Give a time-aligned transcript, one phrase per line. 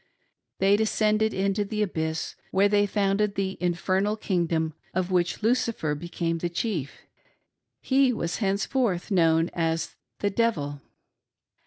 [0.57, 6.39] They descended into the abyss, where they founded the infernal Icingdom, of which Lucifer became
[6.39, 7.03] the chief:—
[7.81, 10.81] he was henceforth known as the Devil.